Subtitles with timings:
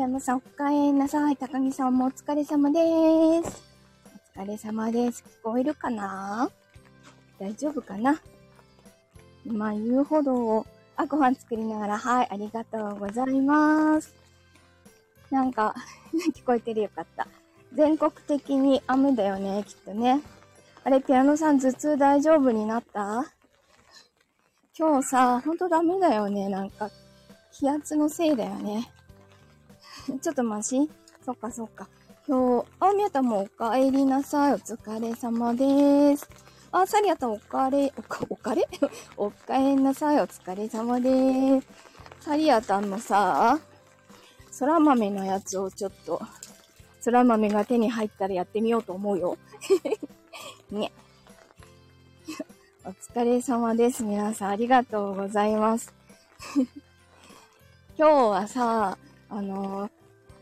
[0.00, 1.36] あ、ピアノさんお帰りなさい。
[1.36, 3.62] 高木さんもお疲れ様です。
[4.34, 5.22] お疲れ様です。
[5.26, 6.50] 聞こえるかな？
[7.38, 8.18] 大丈夫かな？
[9.44, 10.64] 今言うほど、
[10.96, 14.14] あ、ご飯作りながら、はい、ありがとうございます。
[15.30, 15.74] なんか、
[16.34, 17.28] 聞こえてるよかった。
[17.74, 20.22] 全国的に雨だよね、きっとね。
[20.82, 23.26] あれ、ピアノさん頭痛大丈夫になった？
[24.78, 26.88] 今日さ、ほんとダメだよね、なんか。
[27.52, 28.90] 気圧のせいだよね。
[30.20, 30.90] ちょっとマシ？
[31.24, 31.88] そっかそっか。
[32.26, 34.54] 今日、あ、みやたもお帰りなさい。
[34.54, 36.28] お疲れ様です。
[36.72, 38.66] あ、サリアタおかれ、おか、おかれ？
[39.16, 40.20] お帰りなさい。
[40.20, 41.66] お疲れ様です。
[42.20, 43.58] サリアタンのさ、
[44.58, 46.20] 空豆のやつをちょっと、
[47.04, 49.38] 空豆が手に入ったらやってみようと思うよ。
[50.70, 50.92] ね。
[52.84, 54.02] お疲れ様です。
[54.02, 55.92] 皆さんありがとうございます。
[57.96, 58.96] 今日はさ、
[59.28, 59.99] あのー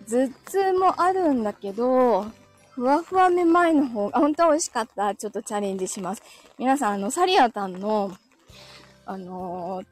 [0.09, 2.27] 頭痛もあるんだけど、
[2.71, 5.15] ふわふわめ前の方が、本当は美味しかった。
[5.15, 6.23] ちょっとチャレンジします。
[6.59, 8.17] 皆さん、あの、サリアタンの、
[9.05, 9.87] あのー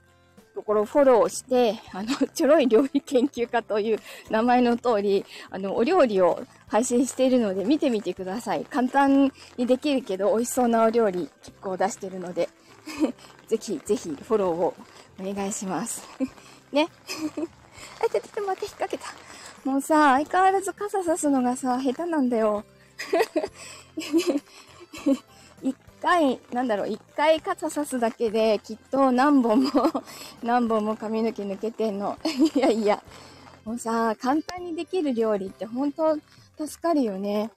[0.57, 4.01] ところフォローして、あの、ちょろい料理研究家という
[4.31, 8.65] 名前の通り、あの、お料理を配信しているので見てみてください。
[8.65, 12.49] 簡単にできるけど美味しそうなお料理結構出してるので、
[13.49, 14.75] ぜひぜひフォローを
[15.21, 16.03] お願いします。
[16.73, 16.89] ね。
[18.01, 19.13] あ、ちょっと待って、引っ掛けた。
[19.67, 22.65] もうさ、相変わらず傘さすのがさ、下手なんだよ。
[25.61, 29.71] 一回、なんだろう、一回傘さすだけで、きっと何本も、
[30.45, 32.17] 何本も髪の毛抜けてんの。
[32.55, 33.03] いやいや、
[33.65, 36.17] もうさ、簡単にできる料理って本当
[36.65, 37.51] 助かるよね。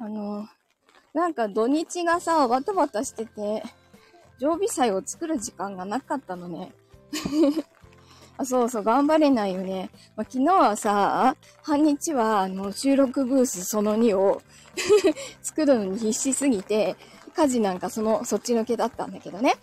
[0.00, 0.48] あの、
[1.14, 3.62] なんか土日がさ、バタバタしてて、
[4.40, 6.72] 常備菜を作る時間がなかったのね。
[8.38, 9.90] あ、そうそう、頑張れないよね。
[10.14, 14.42] まあ、昨日はさ、半日は、あの、収録ブースその2を
[15.42, 16.96] 作るのに必死すぎて、
[17.34, 19.54] 家事なんかその、そっちのけだったんだけどね。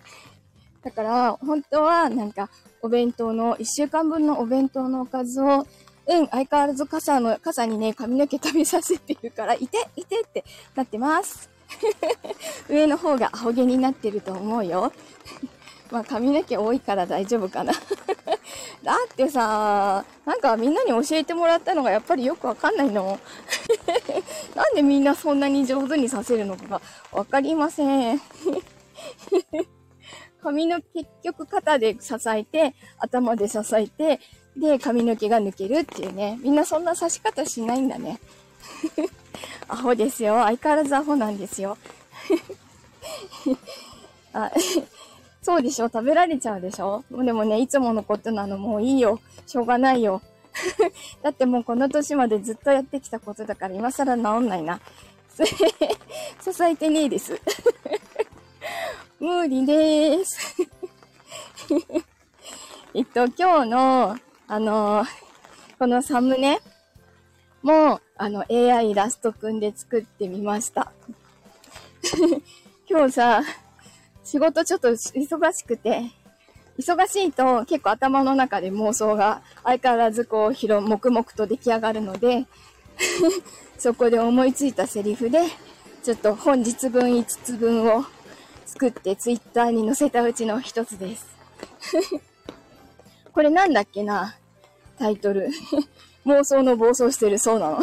[0.82, 2.50] だから、本当は、なんか、
[2.82, 5.66] お弁当の、1週間分のお弁当のおかずを、
[6.06, 10.44] うん、相変わらず傘の、傘にね、髪の毛食べさせてるから、いて、いてって
[10.74, 11.50] なってます。
[12.68, 14.92] 上の方がアホ毛になってると思うよ。
[15.90, 17.72] まあ髪の毛多いから大丈夫かな。
[18.82, 23.18] だってさ、なんかみんなに教えてもらったのがやっぱりよくわかんないの。
[24.54, 26.80] なんでみんなそんなに上手にさせるのかが
[27.12, 28.20] わかりません。
[30.42, 34.20] 髪の結局肩で支えて、頭で支えて、
[34.56, 36.38] で髪の毛が抜けるっていうね。
[36.42, 38.20] みんなそんな刺し方しないんだね。
[39.68, 40.42] アホですよ。
[40.42, 41.76] 相変わらずアホなんですよ。
[44.32, 44.50] あ
[45.48, 49.18] そうでしょ食べられちゃうでしょでもね、いつものことなのもういいよ。
[49.46, 50.20] しょうがないよ。
[51.24, 54.78] だってもうこの年までずっとやってきたことだから今更治んないな。
[55.38, 57.40] 支えてねえです。
[59.18, 60.54] 無理でーす。
[62.92, 65.06] えっと、今日の、あの
[65.78, 66.60] このサムネ
[67.62, 70.92] も、あの、AI イラストくんで作ってみました。
[72.86, 73.42] 今日さ、
[74.28, 76.02] 仕事ちょっと忙しくて、
[76.78, 82.44] 忙しいと結構頭の中で妄想が相変わらずこう、広、黙々と出来上がるので、
[83.78, 85.40] そこで思いついたセリフで、
[86.02, 88.04] ちょっと本日分5つ分を
[88.66, 91.26] 作ってツイッターに載せたうちの一つです。
[93.32, 94.36] これなんだっけな
[94.98, 95.48] タイトル。
[96.26, 97.80] 妄想の暴走してるそうなの。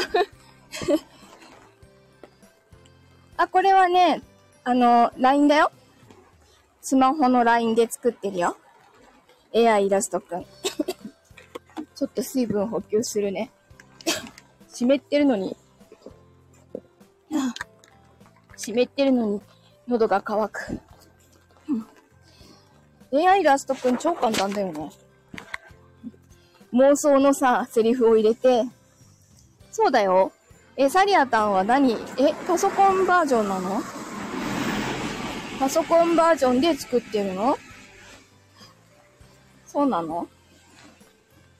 [3.36, 4.22] あ、これはね、
[4.64, 5.72] あの、LINE だよ。
[6.86, 8.56] スマホの LINE で作ってるよ。
[9.56, 10.46] AI イラストくん。
[11.96, 13.52] ちょっと水分補給するね。
[14.72, 15.58] 湿ってるのに、
[18.56, 19.42] 湿ってるのに
[19.88, 20.80] 喉が渇く。
[23.12, 24.92] AI イラストくん超簡単だよね。
[26.72, 28.64] 妄想のさ、セリフを入れて、
[29.72, 30.32] そうだよ。
[30.78, 31.94] え、サリアタンは何？
[32.20, 33.82] え、パソコンバージョンなの？
[35.60, 37.58] パソコンバージョンで作ってるの？
[39.66, 40.28] そうなの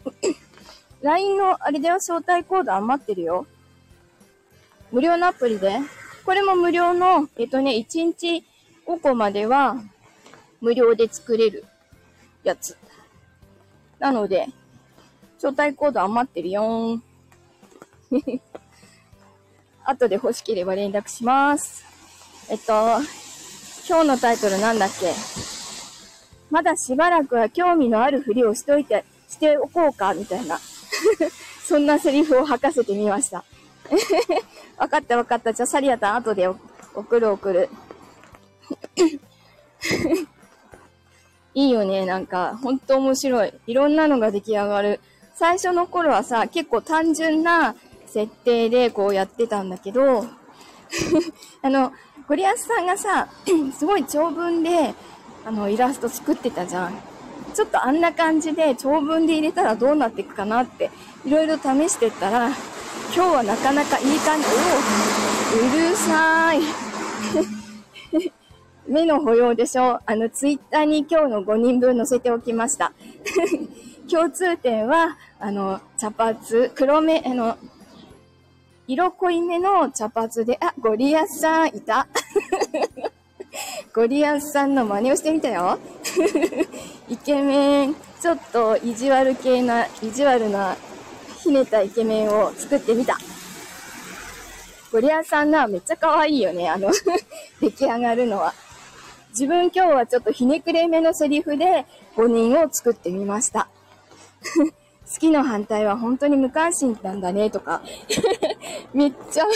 [1.02, 3.48] ?LINE のあれだよ、招待コード余ってるよ。
[4.92, 5.80] 無料のアプリで。
[6.26, 8.44] これも無料の、えっとね、1日
[8.88, 9.78] 5個までは
[10.62, 11.66] 無料で作れる
[12.44, 12.78] やつ。
[14.00, 14.48] なので、
[15.38, 17.04] 招待コード余ってるよーん。
[19.84, 21.86] 後で欲しければ連絡します。
[22.50, 23.00] えっと、
[23.88, 25.14] 今日のタイトルなんだっけ？
[26.50, 30.60] まだしばらくは興味のあるふりをしといて、しておこうか、みたいな。
[31.68, 33.44] そんなセリフを吐かせてみました。
[34.78, 35.54] わかったわかった。
[35.54, 37.70] じゃあサリアタン後で送る送る。
[41.54, 43.54] いいよね、なんか、ほんと面白い。
[43.68, 45.00] いろんなのが出来上がる。
[45.36, 47.76] 最初の頃はさ、結構単純な
[48.08, 50.26] 設定でこうやってたんだけど、
[51.62, 51.92] あの、
[52.28, 53.28] ゴリアスさんがさ、
[53.78, 54.96] すごい長文で、
[55.46, 56.94] あの、イラスト作ってたじゃん。
[57.54, 60.90] ちょっとあんな感じで長文で入れたらどうなっていくかなって、
[61.24, 62.56] いろいろ試してったら、今
[63.14, 64.48] 日はなかなかいい感じ。
[64.48, 66.60] おうるさー
[68.22, 68.32] い。
[68.88, 72.92] 目の保養でしょあの、ツイッターに今日の5人分載せておきました。
[74.10, 76.36] 共通点は、あの、茶髪、
[76.74, 77.58] 黒目、あの、
[78.88, 82.08] 色濃いめの茶髪で、あ、ゴリアスさんいた。
[83.94, 85.80] ゴリアスさんの真似をしてみたよ。
[87.10, 90.76] イケメン、ちょっと意地悪系な、意地悪な、
[91.42, 93.18] ひねたイケメンを作ってみた。
[94.92, 96.92] ゴリアスさんな、めっちゃ可愛いよね、あの
[97.60, 98.54] 出来上がるのは。
[99.30, 101.86] 自分今日はちょっとひねくれめのセリフで
[102.16, 103.68] 5人を作ってみました。
[105.12, 107.82] 好きの反対は本当に無関心なんだねとか。
[108.94, 109.46] めっちゃ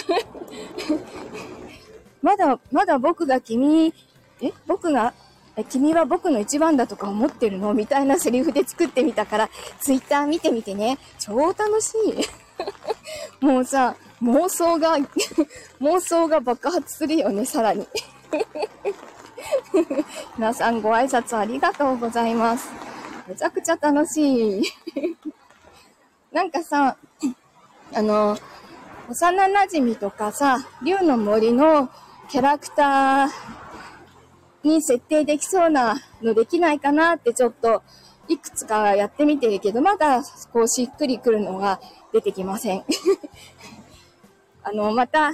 [2.22, 3.94] まだ、まだ僕が君、
[4.42, 5.14] え僕が、
[5.56, 9.50] え君は僕の一番だとか思ってるのみたいなセリフで作ってみたから、
[9.80, 11.00] ツイッター見てみてね。
[11.18, 12.26] 超楽しい。
[13.46, 14.98] もうさ、妄想が
[15.80, 17.88] 妄想が爆発するよね、さらに
[20.38, 22.70] 皆さんご挨拶ありがとうございます。
[23.28, 24.64] めちゃくちゃ楽しい。
[26.32, 26.96] なんかさ、
[27.94, 28.38] あの、
[29.10, 31.90] 幼馴染とかさ、竜の森の
[32.30, 33.30] キャラクター
[34.64, 37.82] に設定できそうなのできないかなってちょっと
[38.28, 40.22] いくつかやってみてるけど、まだ
[40.54, 41.80] こうしっくりくるのが
[42.14, 42.84] 出てきません。
[44.62, 45.32] あの、また、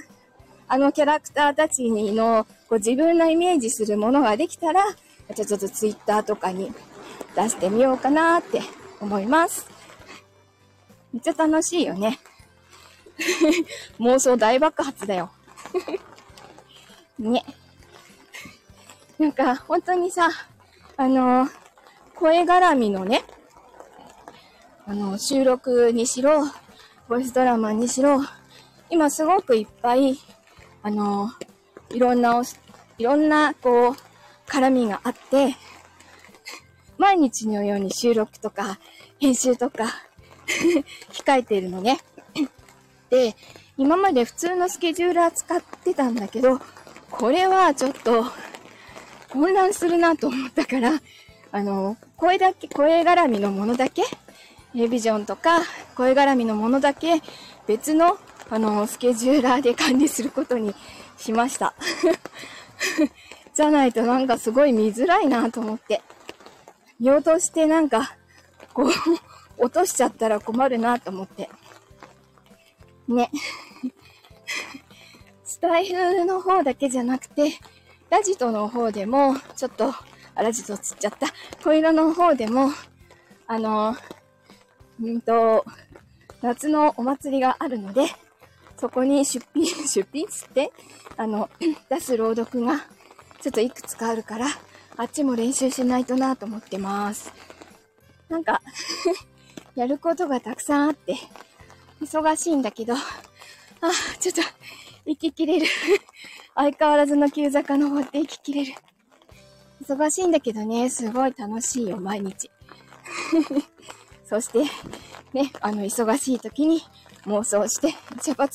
[0.67, 4.85] あのキャラクターたちのこう自分のイメージするものができたら、
[5.35, 6.71] じゃちょっとツイッターとかに
[7.35, 8.61] 出してみようかなって
[9.01, 9.67] 思います。
[11.15, 12.19] めっちゃ楽しいよね。
[13.99, 15.31] 妄想大爆発だよ。
[17.17, 17.45] ね。
[19.17, 20.29] なんか、本当にさ、
[20.97, 21.47] あの、
[22.15, 23.23] 声絡みのね、
[24.85, 26.43] あの、収録にしろ、
[27.07, 28.19] ボイスドラマにしろ、
[28.89, 30.19] 今すごくいっぱい、
[30.83, 31.31] あの、
[31.91, 32.41] いろんな、
[32.97, 33.95] いろんな、こう、
[34.51, 35.55] 絡みがあって、
[36.97, 38.79] 毎日のように収録とか、
[39.17, 40.04] 編集とか
[41.11, 41.99] 控えているのね。
[43.09, 43.35] で、
[43.77, 46.59] 今まで普通のスケジューラー使ってたんだけど、
[47.11, 48.25] これはちょっと
[49.29, 51.01] 混乱するなと思ったから、
[51.51, 54.03] あの、声だけ、声絡みのものだけ、
[54.73, 55.61] ビジョンとか
[55.95, 57.21] 声絡みのものだけ
[57.65, 58.17] 別の、
[58.49, 60.75] あの、スケジューラーで管理することに
[61.17, 61.73] しました。
[63.55, 66.01] じゃないとなんかすごい見づらいなと思って。
[66.99, 68.15] 見落としてなんか、
[68.73, 68.89] こう、
[69.57, 71.49] 落としちゃったら困るなと思って。
[73.07, 73.29] ね。
[75.43, 77.53] スタイフの方だけじゃなくて、
[78.09, 79.93] ラジトの方でも、ちょっと、
[80.35, 81.27] あ、ラジトつっちゃった。
[81.63, 82.71] 小色の方でも、
[83.47, 83.95] あの、
[85.01, 85.65] うんと、
[86.41, 88.07] 夏のお祭りがあるので、
[88.77, 90.71] そこに出品、 出品つって、
[91.17, 91.49] あの、
[91.89, 92.85] 出す朗読が、
[93.41, 94.47] ちょっといくつかあるから、
[94.97, 97.31] あっちも練習しないとなと思ってます。
[98.29, 98.61] なんか
[99.75, 101.15] やることがたくさんあって、
[102.01, 102.97] 忙しいんだけど、あ、
[104.19, 104.41] ちょっと、
[105.05, 105.67] 息切れる
[106.55, 108.73] 相変わらずの急坂登って息切れる。
[109.83, 112.49] 忙しいんだけどね、すごい楽しいよ、毎日。
[114.27, 114.63] そして、
[115.33, 116.81] ね、あの、忙しい時に
[117.25, 118.49] 妄想して、茶髪、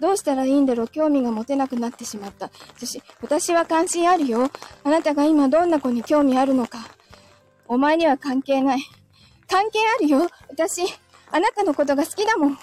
[0.00, 2.50] どうしたらいいんだろう、興味が持てなくなってしまった。
[2.76, 4.50] そして、私は関心あるよ。
[4.82, 6.78] あなたが今どんな子に興味あるのか。
[7.66, 8.80] お前には関係ない。
[9.48, 10.28] 関係あるよ。
[10.50, 10.82] 私、
[11.30, 12.58] あなたのことが好きだもん。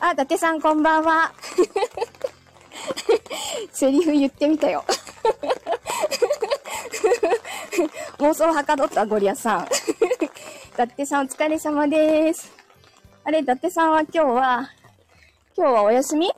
[0.00, 1.32] あ、伊達さんこんばんは。
[3.72, 4.84] セリフ言ってみたよ。
[8.18, 9.64] 妄想はかどったゴリアさん。
[9.64, 9.68] 伊
[10.76, 12.52] 達さんお疲れ様です。
[13.24, 14.70] あれ、伊達さんは今日は、
[15.56, 16.32] 今日はお休み？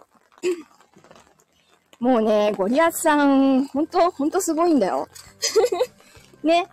[1.99, 5.07] もうね、ゴリアスさん、ほんと、ほんとすごいんだよ。
[6.43, 6.67] ね。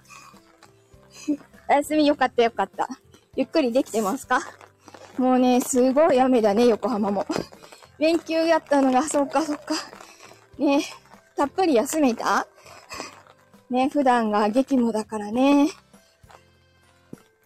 [1.69, 2.87] お休みよかったよかった。
[3.35, 4.39] ゆっくりできてますか？
[5.17, 7.25] もうね、すごい雨だね、横浜も。
[7.99, 9.73] 連休やったのが、そっかそっか。
[10.57, 10.83] ね、
[11.35, 12.47] たっぷり休めた？
[13.69, 15.69] ね、普段が激務だからね。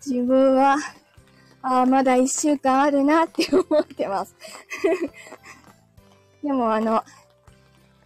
[0.06, 0.78] 自分は、
[1.64, 4.36] ああ、まだ一週間あるなって思ってます。
[6.44, 7.04] でもあの、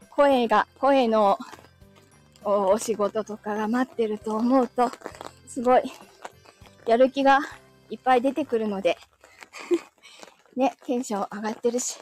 [0.09, 1.37] 声が、声の
[2.43, 4.91] おお仕事とかが待ってると思うと、
[5.47, 5.83] すごい、
[6.85, 7.39] やる気が
[7.89, 8.97] いっぱい出てくるので、
[10.55, 11.97] ね、テンション上がってるし、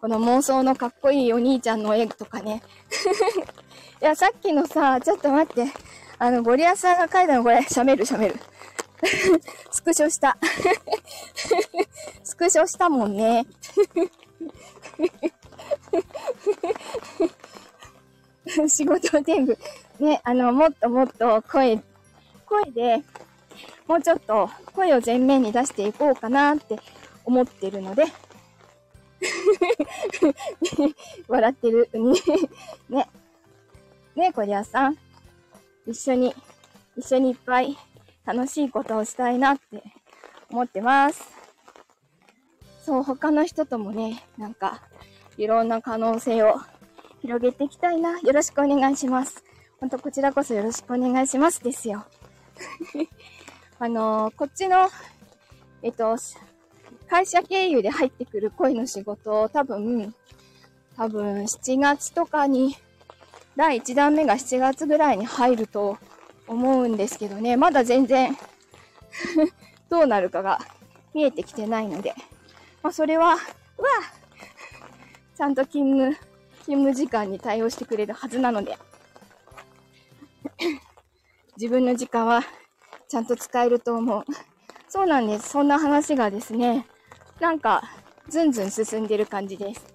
[0.00, 2.62] この妄想のかっこいいお兄ちゃんの絵とかね。
[4.02, 5.72] いや、さっきのさ、ちょっと待って、
[6.18, 8.36] あの、ゴリアさんが書いたのこれ、しゃべるしゃべる。
[9.70, 10.36] スクショした。
[12.22, 13.46] スクショしたもんね。
[18.68, 19.58] 仕事全部、
[19.98, 21.82] ね、あの、もっともっと声、
[22.46, 23.02] 声で、
[23.86, 26.78] もうちょっと声を前面に出していこうかなって
[27.24, 28.04] 思ってるので、
[31.28, 32.20] 笑ってるに、
[32.88, 33.08] ね。
[34.14, 34.98] ね、こりゃさん。
[35.86, 36.34] 一緒に、
[36.96, 37.76] 一緒にいっぱい
[38.24, 39.82] 楽しいことをしたいなって
[40.50, 41.22] 思ってます。
[42.84, 44.82] そう、他の人ともね、なんか、
[45.36, 46.56] いろんな可能性を
[47.20, 48.18] 広げていきたいな。
[48.20, 49.44] よろしくお願いします。
[49.80, 52.06] ほんと、こちらこそよろしくお願いしますですよ。
[53.78, 54.88] あのー、こっちの、
[55.82, 56.16] えっと、
[57.08, 60.14] 会社経由で入ってくる恋の仕事を多分、
[60.96, 62.76] 多分7月とかに、
[63.54, 65.98] 第1弾目が7月ぐらいに入ると
[66.46, 68.36] 思うんですけどね、まだ全然
[69.88, 70.60] どうなるかが
[71.14, 72.14] 見えてきてないので、
[72.82, 73.38] まあそれは、うわ
[75.36, 76.16] ちゃんと勤務、
[76.60, 78.78] 勤務時間に対応してくれるはずなので、
[81.56, 82.42] 自分の時間は
[83.08, 84.24] ちゃんと使えると思う。
[84.88, 85.50] そうなんです。
[85.50, 86.86] そんな話がですね、
[87.40, 87.82] なんか、
[88.28, 89.86] ずんずん進んでる感じです。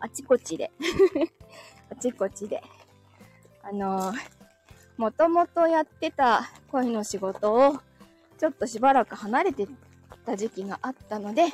[0.00, 0.70] あちこちで。
[1.92, 2.62] あちこちで。
[3.62, 4.16] あのー、
[4.96, 7.78] もともとやってた恋の仕事を、
[8.38, 9.68] ちょっとしばらく離れて
[10.24, 11.48] た時期があったので、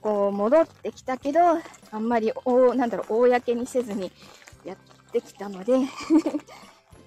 [0.00, 1.40] こう、戻ってきたけど、
[1.90, 4.12] あんまり、おなんだろう、公にせずに
[4.64, 4.76] やっ
[5.10, 5.78] てきたので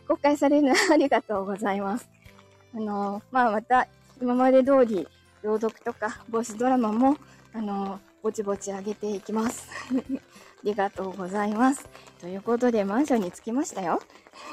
[0.08, 2.10] 公開されるのありがとうございます。
[2.74, 3.88] あの、まあ、また、
[4.22, 5.08] 今まで通り、
[5.42, 7.18] 朗読とか、ボイスドラマも、
[7.54, 9.68] あの、ぼちぼち上げていきます。
[9.94, 10.02] あ
[10.64, 11.88] りがとうございます。
[12.20, 14.02] ということで、マンションに着きましたよ。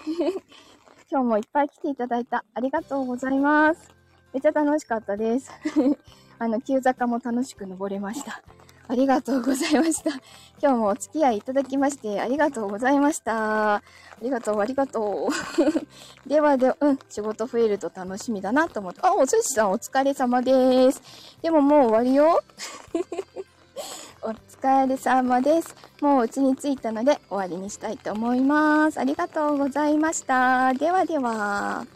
[1.10, 2.44] 今日もいっぱい来ていただいた。
[2.54, 3.90] ありがとうございます。
[4.32, 5.50] めっちゃ楽しかったです。
[6.38, 8.42] あの、急坂も楽しく登れました。
[8.92, 10.10] ありがとうございました。
[10.60, 13.76] 今日もお付き合いいただきましてありがとうございました。
[13.76, 13.82] あ
[14.20, 15.32] りがとう、ありがとう。
[16.28, 19.00] ではでは、うん、仕事増えると楽しみだなと思って。
[19.02, 21.00] あ、お寿司さんお疲れ様です。
[21.40, 22.42] でももう終わりよ。
[24.20, 25.74] お疲れ様です。
[26.02, 29.00] もう家に着いたので終わりにしたいと思います。
[29.00, 30.74] ありがとうございました。
[30.74, 31.86] ではでは。